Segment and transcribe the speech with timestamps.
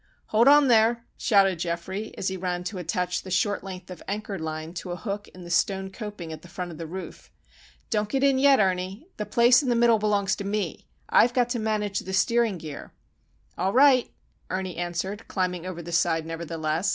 [0.29, 4.39] "Hold on there," shouted Geoffrey, as he ran to attach the short length of anchor
[4.39, 7.29] line to a hook in the stone coping at the front of the roof.
[7.91, 9.05] "Don't get in yet, Ernie.
[9.17, 10.87] The place in the middle belongs to me.
[11.09, 12.93] I've got to manage the steering gear."
[13.59, 14.11] "All right,"
[14.49, 16.89] Ernie answered, climbing over the side, nevertheless.